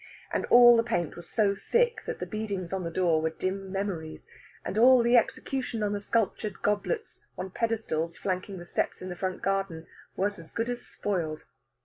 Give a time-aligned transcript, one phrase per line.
[0.33, 3.71] And all the paint was so thick that the beadings on the door were dim
[3.71, 4.27] memories,
[4.65, 9.15] and all the execution on the sculptured goblets on pedestals flanking the steps in the
[9.15, 9.85] front garden
[10.15, 11.45] was as good as spoiled.